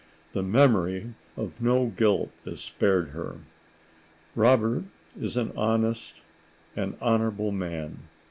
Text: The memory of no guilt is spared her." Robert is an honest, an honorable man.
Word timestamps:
The 0.33 0.41
memory 0.41 1.13
of 1.37 1.61
no 1.61 1.85
guilt 1.95 2.31
is 2.43 2.59
spared 2.59 3.09
her." 3.09 3.35
Robert 4.33 4.85
is 5.15 5.37
an 5.37 5.51
honest, 5.55 6.23
an 6.75 6.97
honorable 6.99 7.51
man. 7.51 7.99